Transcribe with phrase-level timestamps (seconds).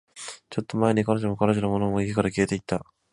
[0.49, 2.83] ちょっと前に、彼女も、彼女のものも、家から消えていった